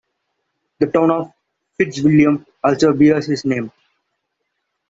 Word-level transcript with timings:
The 0.79 0.87
town 0.87 1.11
of 1.11 1.31
Fitzwilliam 1.77 2.43
also 2.63 2.91
bears 2.91 3.27
his 3.27 3.45
name. 3.45 3.71